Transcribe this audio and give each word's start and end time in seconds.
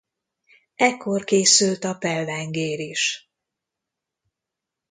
Ekkor 0.75 1.23
készült 1.23 1.83
a 1.83 1.95
pellengér 1.95 2.79
is. 2.79 3.31